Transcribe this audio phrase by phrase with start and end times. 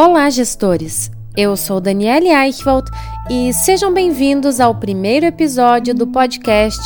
[0.00, 1.10] Olá, gestores!
[1.36, 2.88] Eu sou Daniele Eichwald
[3.28, 6.80] e sejam bem-vindos ao primeiro episódio do podcast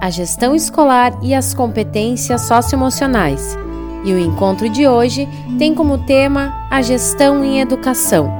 [0.00, 3.54] A Gestão Escolar e as Competências Socioemocionais.
[4.02, 8.32] E o encontro de hoje tem como tema a gestão em educação.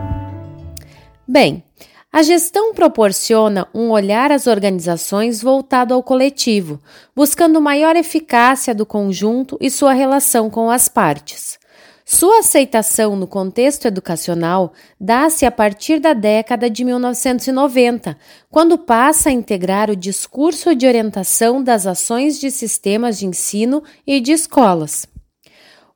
[1.28, 1.62] Bem,
[2.10, 6.80] a gestão proporciona um olhar às organizações voltado ao coletivo,
[7.14, 11.62] buscando maior eficácia do conjunto e sua relação com as partes.
[12.04, 18.18] Sua aceitação no contexto educacional dá-se a partir da década de 1990,
[18.50, 24.20] quando passa a integrar o discurso de orientação das ações de sistemas de ensino e
[24.20, 25.06] de escolas.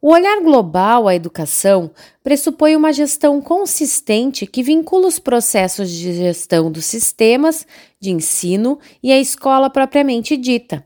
[0.00, 1.90] O olhar global à educação
[2.22, 7.66] pressupõe uma gestão consistente que vincula os processos de gestão dos sistemas
[8.00, 10.82] de ensino e a escola propriamente dita,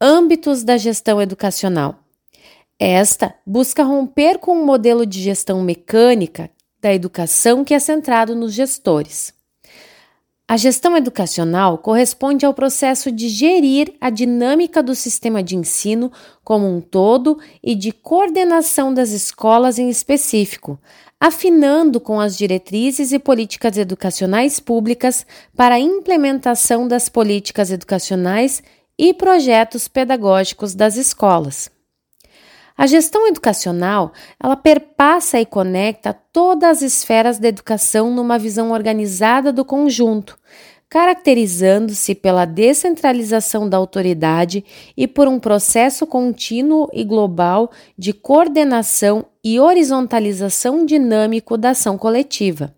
[0.00, 2.01] âmbitos da gestão educacional.
[2.84, 6.50] Esta busca romper com um modelo de gestão mecânica
[6.80, 9.32] da educação que é centrado nos gestores.
[10.48, 16.10] A gestão educacional corresponde ao processo de gerir a dinâmica do sistema de ensino
[16.42, 20.76] como um todo e de coordenação das escolas em específico,
[21.20, 25.24] afinando com as diretrizes e políticas educacionais públicas
[25.56, 28.60] para a implementação das políticas educacionais
[28.98, 31.70] e projetos pedagógicos das escolas.
[32.76, 39.52] A gestão educacional, ela perpassa e conecta todas as esferas da educação numa visão organizada
[39.52, 40.38] do conjunto,
[40.88, 44.64] caracterizando-se pela descentralização da autoridade
[44.96, 52.74] e por um processo contínuo e global de coordenação e horizontalização dinâmico da ação coletiva.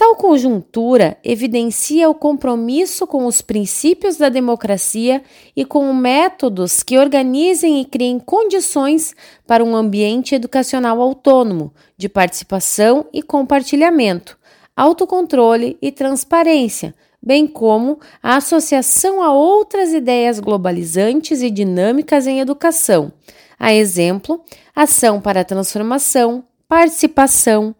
[0.00, 5.22] Tal conjuntura evidencia o compromisso com os princípios da democracia
[5.54, 9.14] e com métodos que organizem e criem condições
[9.46, 14.38] para um ambiente educacional autônomo, de participação e compartilhamento,
[14.74, 23.12] autocontrole e transparência, bem como a associação a outras ideias globalizantes e dinâmicas em educação,
[23.58, 24.42] a exemplo,
[24.74, 27.76] ação para a transformação, participação,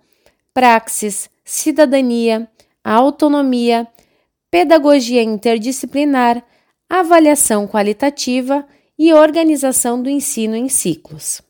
[0.53, 2.49] praxis, cidadania,
[2.85, 3.85] autonomia,
[4.49, 6.45] pedagogia interdisciplinar,
[6.89, 8.65] avaliação qualitativa
[8.97, 11.43] e organização do ensino em ciclos.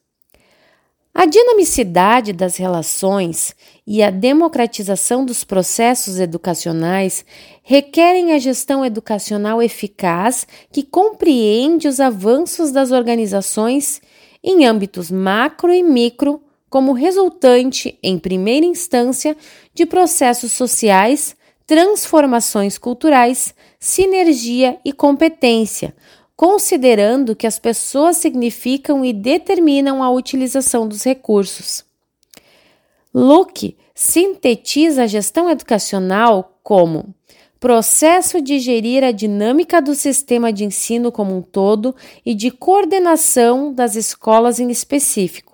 [1.12, 3.54] A dinamicidade das relações
[3.86, 7.22] e a democratização dos processos educacionais
[7.62, 14.00] requerem a gestão educacional eficaz que compreende os avanços das organizações
[14.42, 19.36] em âmbitos macro e micro como resultante, em primeira instância,
[19.74, 21.36] de processos sociais,
[21.66, 25.94] transformações culturais, sinergia e competência,
[26.36, 31.84] considerando que as pessoas significam e determinam a utilização dos recursos.
[33.12, 37.12] Luke sintetiza a gestão educacional como
[37.58, 41.94] processo de gerir a dinâmica do sistema de ensino como um todo
[42.24, 45.49] e de coordenação das escolas em específico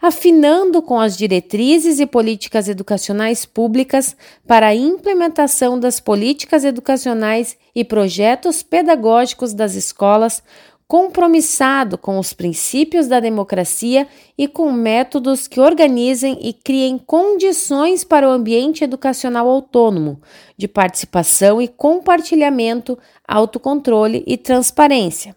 [0.00, 7.84] afinando com as diretrizes e políticas educacionais públicas para a implementação das políticas educacionais e
[7.84, 10.42] projetos pedagógicos das escolas,
[10.88, 14.06] compromissado com os princípios da democracia
[14.38, 20.20] e com métodos que organizem e criem condições para o ambiente educacional autônomo,
[20.56, 22.96] de participação e compartilhamento,
[23.26, 25.34] autocontrole e transparência.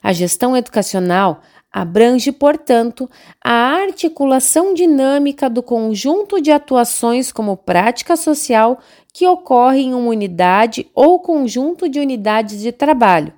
[0.00, 1.40] A gestão educacional
[1.76, 3.10] Abrange, portanto,
[3.42, 8.78] a articulação dinâmica do conjunto de atuações como prática social
[9.12, 13.32] que ocorre em uma unidade ou conjunto de unidades de trabalho,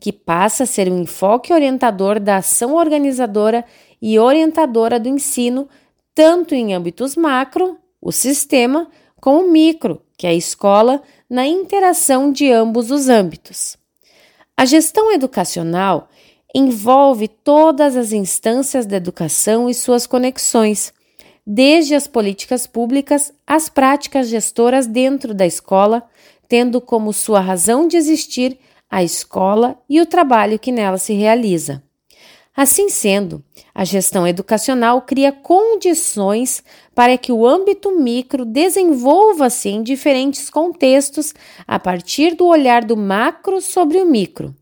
[0.00, 3.62] que passa a ser um enfoque orientador da ação organizadora
[4.00, 5.68] e orientadora do ensino,
[6.14, 8.88] tanto em âmbitos macro, o sistema,
[9.20, 13.76] como micro, que é a escola, na interação de ambos os âmbitos.
[14.56, 16.08] A gestão educacional
[16.54, 20.92] envolve todas as instâncias da educação e suas conexões,
[21.46, 26.02] desde as políticas públicas às práticas gestoras dentro da escola,
[26.48, 28.58] tendo como sua razão de existir
[28.90, 31.82] a escola e o trabalho que nela se realiza.
[32.54, 33.42] Assim sendo,
[33.74, 36.62] a gestão educacional cria condições
[36.94, 41.32] para que o âmbito micro desenvolva-se em diferentes contextos
[41.66, 44.54] a partir do olhar do macro sobre o micro.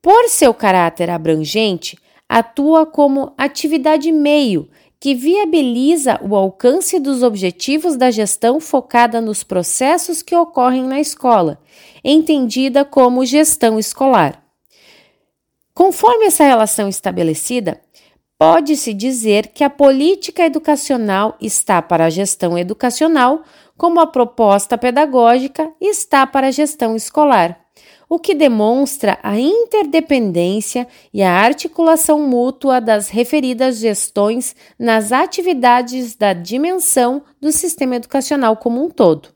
[0.00, 1.98] Por seu caráter abrangente,
[2.28, 4.68] atua como atividade meio
[5.00, 11.60] que viabiliza o alcance dos objetivos da gestão focada nos processos que ocorrem na escola,
[12.02, 14.42] entendida como gestão escolar.
[15.72, 17.80] Conforme essa relação estabelecida,
[18.36, 23.42] pode-se dizer que a política educacional está para a gestão educacional,
[23.76, 27.67] como a proposta pedagógica está para a gestão escolar,
[28.08, 36.32] o que demonstra a interdependência e a articulação mútua das referidas gestões nas atividades da
[36.32, 39.28] dimensão do sistema educacional como um todo.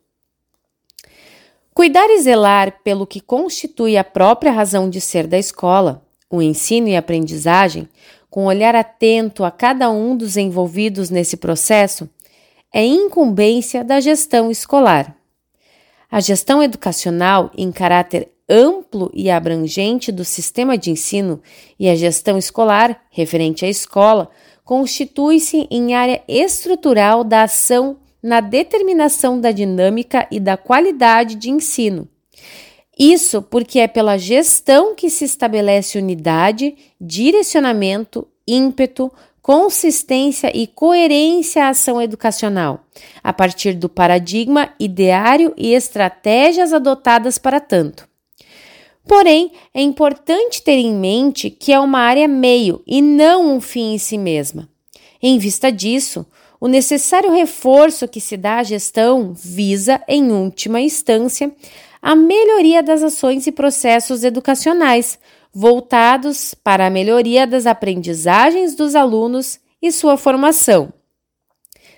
[1.75, 6.89] Cuidar e zelar pelo que constitui a própria razão de ser da escola, o ensino
[6.89, 7.89] e aprendizagem,
[8.31, 12.09] com olhar atento a cada um dos envolvidos nesse processo,
[12.73, 15.15] é incumbência da gestão escolar.
[16.11, 21.41] A gestão educacional, em caráter amplo e abrangente do sistema de ensino
[21.81, 24.29] e a gestão escolar, referente à escola,
[24.63, 32.07] constitui-se em área estrutural da ação na determinação da dinâmica e da qualidade de ensino,
[32.99, 39.11] isso porque é pela gestão que se estabelece unidade, direcionamento, ímpeto,
[39.41, 42.85] consistência e coerência à ação educacional,
[43.25, 48.12] a partir do paradigma ideário e estratégias adotadas para tanto.
[49.07, 53.95] Porém, é importante ter em mente que é uma área meio e não um fim
[53.95, 54.69] em si mesma.
[55.21, 56.27] Em vista disso,
[56.61, 61.53] o necessário reforço que se dá à gestão visa, em última instância,
[62.01, 65.19] a melhoria das ações e processos educacionais,
[65.53, 70.93] voltados para a melhoria das aprendizagens dos alunos e sua formação,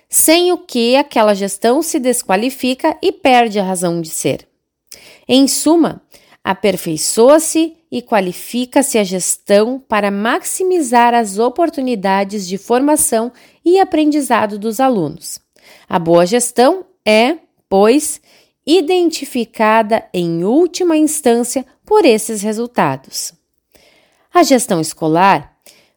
[0.09, 4.47] sem o que aquela gestão se desqualifica e perde a razão de ser.
[5.27, 6.01] Em suma,
[6.45, 13.31] aperfeiçoa-se e qualifica-se a gestão para maximizar as oportunidades de formação
[13.65, 15.39] e aprendizado dos alunos.
[15.89, 17.37] A boa gestão é,
[17.67, 18.21] pois,
[18.63, 23.33] identificada em última instância por esses resultados.
[24.31, 25.55] A gestão escolar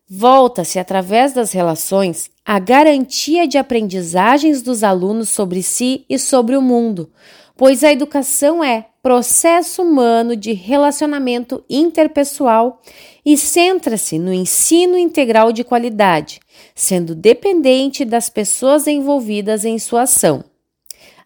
[0.09, 6.63] volta-se através das relações à garantia de aprendizagens dos alunos sobre si e sobre o
[6.63, 7.13] mundo,
[7.59, 12.81] pois a educação é processo humano de relacionamento interpessoal
[13.27, 16.39] e centra-se no ensino integral de qualidade,
[16.73, 20.45] sendo dependente das pessoas envolvidas em sua ação.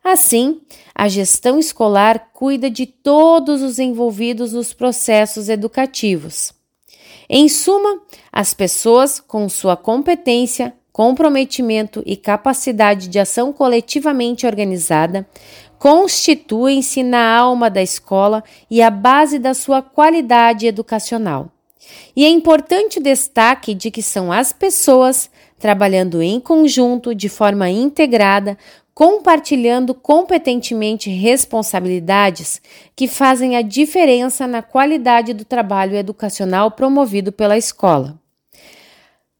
[0.03, 0.63] Assim,
[0.95, 6.55] a gestão escolar cuida de todos os envolvidos nos processos educativos.
[7.29, 8.01] Em suma,
[8.33, 15.27] as pessoas, com sua competência, comprometimento e capacidade de ação coletivamente organizada,
[15.83, 21.51] constituem-se na alma da escola e a base da sua qualidade educacional.
[22.15, 27.69] E é importante o destaque de que são as pessoas, trabalhando em conjunto, de forma
[27.69, 28.57] integrada,
[28.95, 32.63] compartilhando competentemente responsabilidades
[32.95, 38.17] que fazem a diferença na qualidade do trabalho educacional promovido pela escola.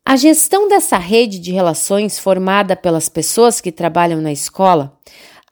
[0.05, 4.99] A gestão dessa rede de relações formada pelas pessoas que trabalham na escola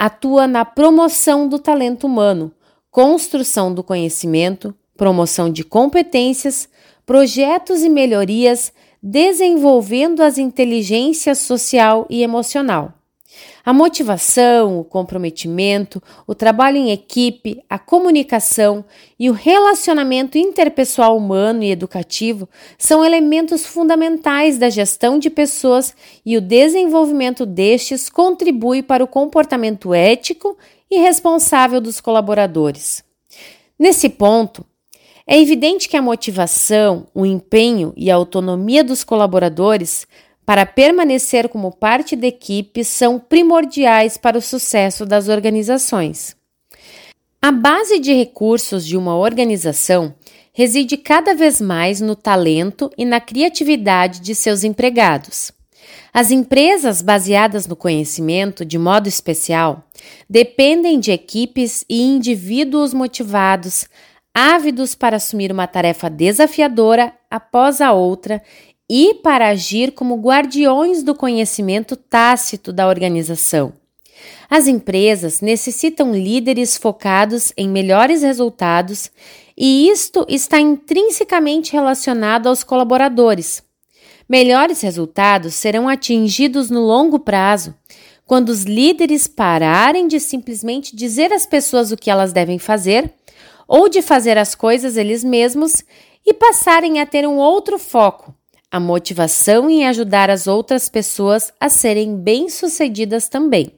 [0.00, 2.50] atua na promoção do talento humano,
[2.90, 6.70] construção do conhecimento, promoção de competências,
[7.04, 12.94] projetos e melhorias, desenvolvendo as inteligências social e emocional.
[13.64, 18.84] A motivação, o comprometimento, o trabalho em equipe, a comunicação
[19.18, 22.48] e o relacionamento interpessoal humano e educativo
[22.78, 25.94] são elementos fundamentais da gestão de pessoas
[26.24, 30.56] e o desenvolvimento destes contribui para o comportamento ético
[30.90, 33.04] e responsável dos colaboradores.
[33.78, 34.64] Nesse ponto,
[35.26, 40.04] é evidente que a motivação, o empenho e a autonomia dos colaboradores
[40.50, 46.34] para permanecer como parte da equipe são primordiais para o sucesso das organizações.
[47.40, 50.12] A base de recursos de uma organização
[50.52, 55.52] reside cada vez mais no talento e na criatividade de seus empregados.
[56.12, 59.84] As empresas baseadas no conhecimento, de modo especial,
[60.28, 63.86] dependem de equipes e indivíduos motivados,
[64.34, 68.42] ávidos para assumir uma tarefa desafiadora após a outra
[68.92, 73.72] e para agir como guardiões do conhecimento tácito da organização.
[74.50, 79.08] As empresas necessitam líderes focados em melhores resultados
[79.56, 83.62] e isto está intrinsecamente relacionado aos colaboradores.
[84.28, 87.72] Melhores resultados serão atingidos no longo prazo
[88.26, 93.08] quando os líderes pararem de simplesmente dizer às pessoas o que elas devem fazer
[93.68, 95.84] ou de fazer as coisas eles mesmos
[96.26, 98.34] e passarem a ter um outro foco
[98.70, 103.72] a motivação em ajudar as outras pessoas a serem bem-sucedidas também.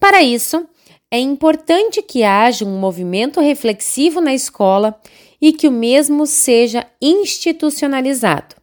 [0.00, 0.66] Para isso,
[1.10, 4.98] é importante que haja um movimento reflexivo na escola
[5.40, 8.56] e que o mesmo seja institucionalizado.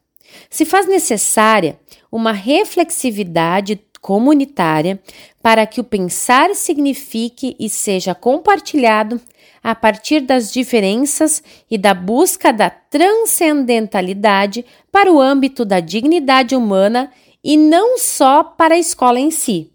[0.50, 1.80] se faz necessária
[2.12, 5.00] uma reflexividade comunitária
[5.42, 9.20] para que o pensar signifique e seja compartilhado
[9.64, 17.12] a partir das diferenças e da busca da transcendentalidade para o âmbito da dignidade humana
[17.44, 19.72] e não só para a escola em si.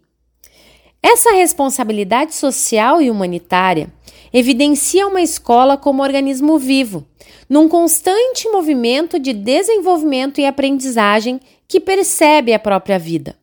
[1.01, 3.93] Essa responsabilidade social e humanitária
[4.33, 7.05] evidencia uma escola como organismo vivo,
[7.47, 13.35] num constante movimento de desenvolvimento e aprendizagem que percebe a própria vida.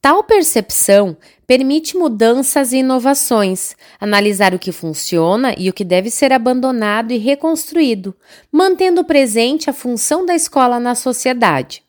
[0.00, 6.32] Tal percepção permite mudanças e inovações, analisar o que funciona e o que deve ser
[6.32, 8.14] abandonado e reconstruído,
[8.50, 11.82] mantendo presente a função da escola na sociedade.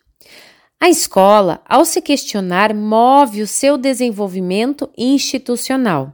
[0.79, 6.13] A escola, ao se questionar, move o seu desenvolvimento institucional.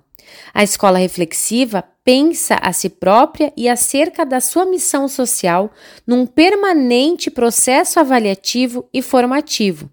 [0.54, 5.72] A escola reflexiva pensa a si própria e acerca da sua missão social
[6.06, 9.90] num permanente processo avaliativo e formativo.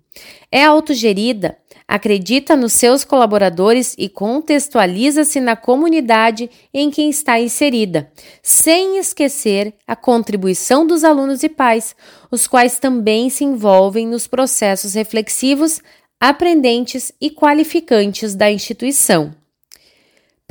[0.51, 1.57] É autogerida
[1.93, 8.11] acredita nos seus colaboradores e contextualiza-se na comunidade em que está inserida,
[8.43, 11.95] sem esquecer a contribuição dos alunos e pais,
[12.31, 15.83] os quais também se envolvem nos processos reflexivos,
[16.19, 19.42] aprendentes e qualificantes da instituição.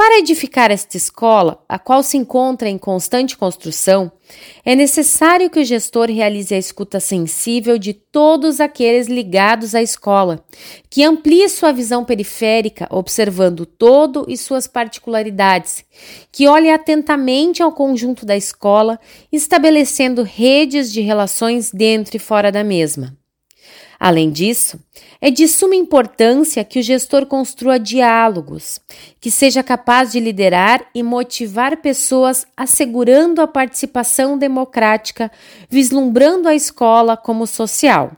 [0.04, 4.12] Para edificar esta escola, a qual se encontra em constante construção,
[4.66, 10.44] é necessário que o gestor realize a escuta sensível de todos aqueles ligados à escola,
[10.90, 15.86] que amplie sua visão periférica, observando todo e suas particularidades,
[16.32, 19.00] que olhe atentamente ao conjunto da escola,
[19.32, 23.21] estabelecendo redes de relações dentro e fora da mesma.
[24.04, 24.80] Além disso,
[25.22, 28.80] é de suma importância que o gestor construa diálogos,
[29.20, 35.32] que seja capaz de liderar e motivar pessoas, assegurando a participação democrática,
[35.70, 38.14] vislumbrando a escola como social.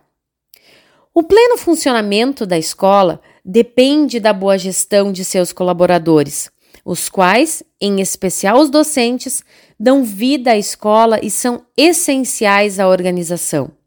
[1.14, 6.50] O pleno funcionamento da escola depende da boa gestão de seus colaboradores,
[6.86, 9.44] os quais, em especial os docentes,
[9.78, 13.83] dão vida à escola e são essenciais à organização.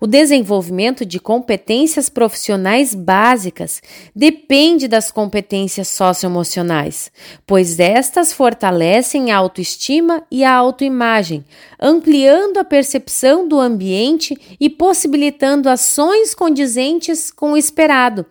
[0.00, 3.82] O desenvolvimento de competências profissionais básicas
[4.14, 7.10] depende das competências socioemocionais,
[7.46, 11.44] pois estas fortalecem a autoestima e a autoimagem,
[11.78, 18.26] ampliando a percepção do ambiente e possibilitando ações condizentes com o esperado,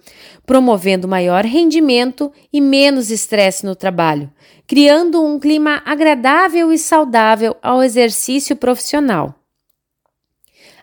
[0.46, 4.32] promovendo maior rendimento e menos estresse no trabalho,
[4.66, 9.39] criando um clima agradável e saudável ao exercício profissional.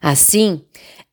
[0.01, 0.63] Assim,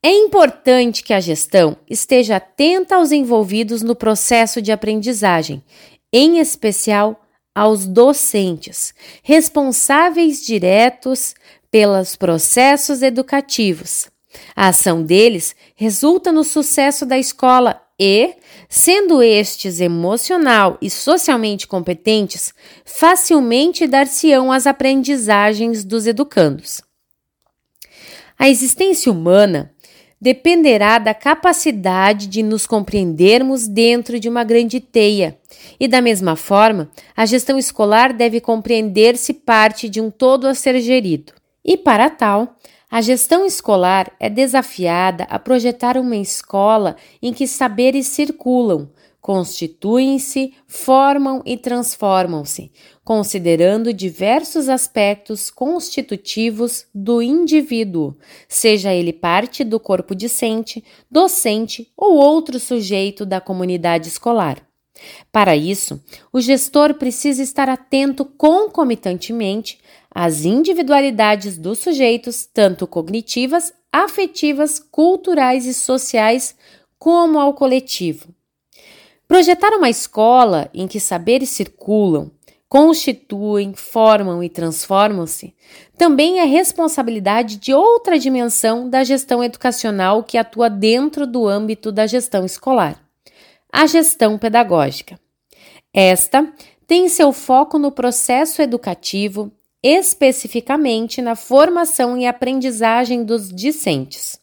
[0.01, 5.63] é importante que a gestão esteja atenta aos envolvidos no processo de aprendizagem,
[6.11, 7.19] em especial
[7.55, 11.35] aos docentes, responsáveis diretos
[11.71, 14.07] pelos processos educativos.
[14.55, 18.35] A ação deles resulta no sucesso da escola e,
[18.67, 26.81] sendo estes emocional e socialmente competentes, facilmente dar-se-ão às aprendizagens dos educandos.
[28.37, 29.71] A existência humana
[30.19, 35.37] dependerá da capacidade de nos compreendermos dentro de uma grande teia.
[35.77, 40.79] E da mesma forma, a gestão escolar deve compreender-se parte de um todo a ser
[40.79, 41.33] gerido.
[41.63, 42.55] E para tal,
[42.89, 48.87] a gestão escolar é desafiada a projetar uma escola em que saberes circulam,
[49.23, 52.69] constituem-se, formam e transformam-se,
[53.05, 58.17] considerando diversos aspectos constitutivos do indivíduo,
[58.49, 64.61] seja ele parte do corpo discente, docente ou outro sujeito da comunidade escolar.
[65.31, 66.03] Para isso,
[66.33, 69.79] o gestor precisa estar atento concomitantemente
[70.11, 76.57] às individualidades dos sujeitos, tanto cognitivas, afetivas, culturais e sociais,
[76.99, 78.33] como ao coletivo.
[79.27, 82.29] Projetar uma escola em que saberes circulam,
[82.67, 85.55] constituem, formam e transformam-se
[85.97, 92.05] também é responsabilidade de outra dimensão da gestão educacional que atua dentro do âmbito da
[92.05, 92.99] gestão escolar,
[93.71, 95.19] a gestão pedagógica.
[95.93, 96.51] Esta
[96.85, 99.51] tem seu foco no processo educativo,
[99.81, 104.42] especificamente na formação e aprendizagem dos discentes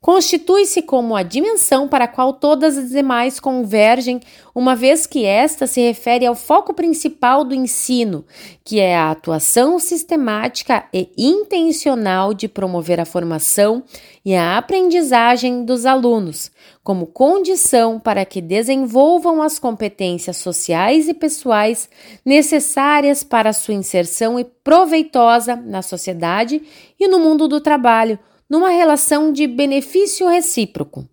[0.00, 4.20] constitui-se como a dimensão para a qual todas as demais convergem,
[4.54, 8.24] uma vez que esta se refere ao foco principal do ensino,
[8.64, 13.82] que é a atuação sistemática e intencional de promover a formação
[14.24, 16.50] e a aprendizagem dos alunos,
[16.84, 21.88] como condição para que desenvolvam as competências sociais e pessoais
[22.24, 26.62] necessárias para sua inserção e proveitosa na sociedade
[26.98, 31.08] e no mundo do trabalho numa relação de benefício recíproco.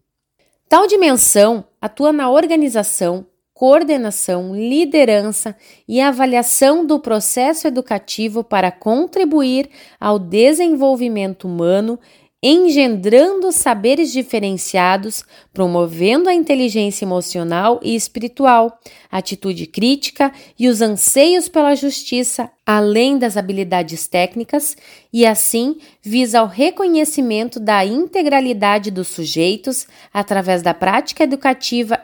[0.69, 5.55] Tal dimensão atua na organização, coordenação, liderança
[5.87, 11.99] e avaliação do processo educativo para contribuir ao desenvolvimento humano
[12.45, 15.23] engendrando saberes diferenciados,
[15.53, 18.77] promovendo a inteligência emocional e espiritual,
[19.09, 24.75] atitude crítica e os anseios pela justiça, além das habilidades técnicas,
[25.13, 31.97] e assim visa o reconhecimento da integralidade dos sujeitos através da prática educativa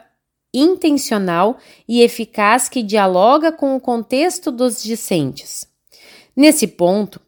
[0.54, 5.68] intencional e eficaz que dialoga com o contexto dos discentes.
[6.34, 7.20] Nesse ponto,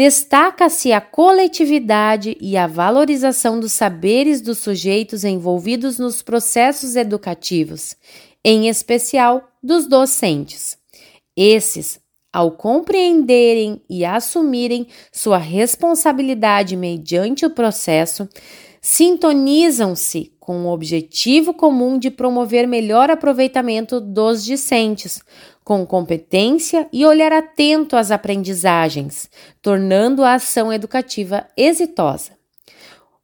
[0.00, 7.94] Destaca-se a coletividade e a valorização dos saberes dos sujeitos envolvidos nos processos educativos,
[8.42, 10.78] em especial dos docentes.
[11.36, 12.00] Esses,
[12.32, 18.26] ao compreenderem e assumirem sua responsabilidade mediante o processo,
[18.80, 25.22] sintonizam-se com o objetivo comum de promover melhor aproveitamento dos discentes,
[25.62, 29.30] com competência e olhar atento às aprendizagens,
[29.62, 32.32] tornando a ação educativa exitosa.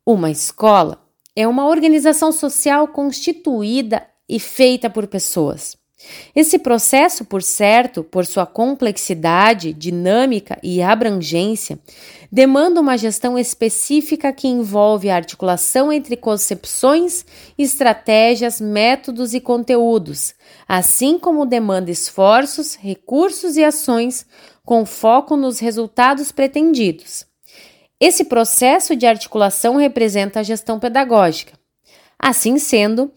[0.07, 1.05] Uma escola
[1.35, 5.77] é uma organização social constituída e feita por pessoas.
[6.35, 11.79] Esse processo, por certo, por sua complexidade, dinâmica e abrangência,
[12.31, 17.25] demanda uma gestão específica que envolve a articulação entre concepções,
[17.57, 20.35] estratégias, métodos e conteúdos,
[20.69, 24.27] assim como demanda esforços, recursos e ações
[24.65, 27.25] com foco nos resultados pretendidos.
[27.99, 31.55] Esse processo de articulação representa a gestão pedagógica.
[32.19, 33.11] Assim sendo,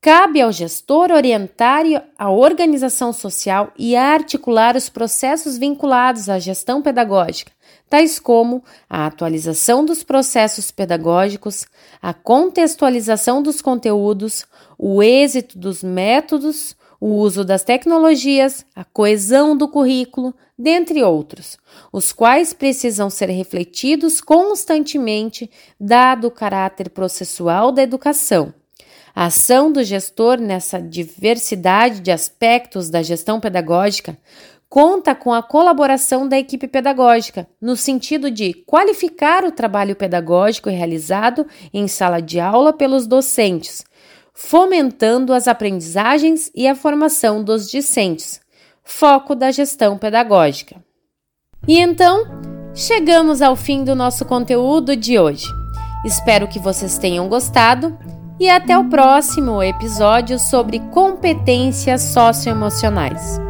[0.00, 1.84] Cabe ao gestor orientar
[2.16, 7.50] a organização social e articular os processos vinculados à gestão pedagógica,
[7.90, 11.66] tais como a atualização dos processos pedagógicos,
[12.00, 14.46] a contextualização dos conteúdos,
[14.78, 21.58] o êxito dos métodos, o uso das tecnologias, a coesão do currículo, dentre outros,
[21.92, 28.54] os quais precisam ser refletidos constantemente, dado o caráter processual da educação
[29.14, 34.16] a ação do gestor nessa diversidade de aspectos da gestão pedagógica
[34.68, 41.46] conta com a colaboração da equipe pedagógica, no sentido de qualificar o trabalho pedagógico realizado
[41.72, 43.84] em sala de aula pelos docentes,
[44.34, 48.40] fomentando as aprendizagens e a formação dos discentes,
[48.84, 50.76] foco da gestão pedagógica.
[51.66, 52.24] E então,
[52.74, 55.46] chegamos ao fim do nosso conteúdo de hoje.
[56.04, 57.98] Espero que vocês tenham gostado
[58.38, 63.47] e até o próximo episódio sobre competências socioemocionais.